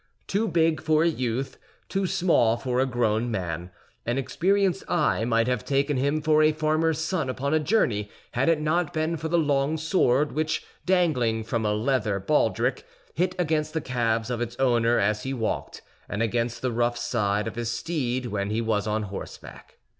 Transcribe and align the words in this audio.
Too 0.25 0.47
big 0.47 0.81
for 0.81 1.03
a 1.03 1.07
youth, 1.07 1.59
too 1.87 2.07
small 2.07 2.57
for 2.57 2.79
a 2.79 2.87
grown 2.87 3.29
man, 3.29 3.69
an 4.03 4.17
experienced 4.17 4.83
eye 4.89 5.25
might 5.25 5.45
have 5.45 5.63
taken 5.63 5.95
him 5.95 6.23
for 6.23 6.41
a 6.41 6.51
farmer's 6.53 6.97
son 6.97 7.29
upon 7.29 7.53
a 7.53 7.59
journey 7.59 8.09
had 8.31 8.49
it 8.49 8.59
not 8.59 8.93
been 8.93 9.15
for 9.15 9.27
the 9.27 9.37
long 9.37 9.77
sword 9.77 10.31
which, 10.31 10.65
dangling 10.87 11.43
from 11.43 11.67
a 11.67 11.73
leather 11.73 12.19
baldric, 12.19 12.83
hit 13.13 13.35
against 13.37 13.75
the 13.75 13.79
calves 13.81 14.31
of 14.31 14.41
its 14.41 14.55
owner 14.55 14.97
as 14.97 15.21
he 15.21 15.35
walked, 15.35 15.83
and 16.09 16.23
against 16.23 16.63
the 16.63 16.71
rough 16.71 16.97
side 16.97 17.45
of 17.45 17.55
his 17.55 17.69
steed 17.69 18.25
when 18.25 18.49
he 18.49 18.59
was 18.59 18.87
on 18.87 19.03
horseback. 19.03 19.77